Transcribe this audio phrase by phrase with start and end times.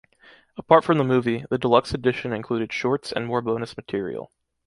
[0.57, 4.31] Apart from the movie, the deluxe edition included shorts and more bonus material.